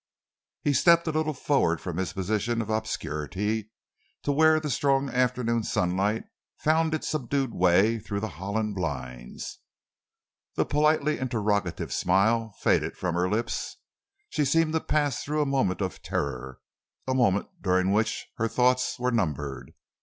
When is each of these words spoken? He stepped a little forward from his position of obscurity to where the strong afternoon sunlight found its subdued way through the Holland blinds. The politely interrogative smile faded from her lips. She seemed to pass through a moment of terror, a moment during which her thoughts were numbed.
He 0.63 0.73
stepped 0.73 1.05
a 1.05 1.11
little 1.11 1.35
forward 1.35 1.79
from 1.79 1.97
his 1.97 2.11
position 2.13 2.59
of 2.59 2.71
obscurity 2.71 3.69
to 4.23 4.31
where 4.31 4.59
the 4.59 4.71
strong 4.71 5.09
afternoon 5.11 5.61
sunlight 5.63 6.23
found 6.57 6.95
its 6.95 7.07
subdued 7.07 7.53
way 7.53 7.99
through 7.99 8.21
the 8.21 8.29
Holland 8.41 8.73
blinds. 8.73 9.59
The 10.55 10.65
politely 10.65 11.19
interrogative 11.19 11.93
smile 11.93 12.55
faded 12.61 12.97
from 12.97 13.13
her 13.13 13.29
lips. 13.29 13.77
She 14.31 14.43
seemed 14.43 14.73
to 14.73 14.79
pass 14.79 15.23
through 15.23 15.43
a 15.43 15.45
moment 15.45 15.81
of 15.81 16.01
terror, 16.01 16.57
a 17.07 17.13
moment 17.13 17.49
during 17.61 17.91
which 17.91 18.25
her 18.37 18.47
thoughts 18.47 18.97
were 18.97 19.11
numbed. 19.11 19.69